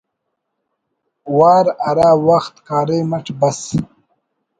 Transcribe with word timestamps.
وار 1.37 1.65
ہرا 1.85 2.09
وخت 2.27 2.55
کاریم 2.67 3.09
اٹ 3.15 3.27
بس 3.39 3.59